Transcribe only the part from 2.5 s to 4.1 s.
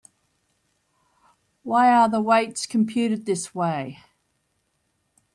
computed this way?